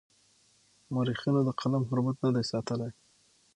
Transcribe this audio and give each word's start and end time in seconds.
مورخينو 0.93 1.41
د 1.45 1.49
قلم 1.59 1.83
حرمت 1.89 2.17
نه 2.25 2.29
دی 2.35 2.43
ساتلی. 2.51 2.89